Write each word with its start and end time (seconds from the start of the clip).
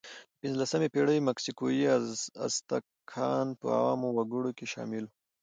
د 0.03 0.03
پینځلسمې 0.41 0.87
پېړۍ 0.93 1.19
مکسیکويي 1.29 1.85
آزتک 2.45 2.83
کاهنان 3.11 3.47
په 3.61 3.67
عامو 3.79 4.09
وګړو 4.13 4.51
کې 4.57 4.65
شامل 4.73 5.03
وو. 5.07 5.13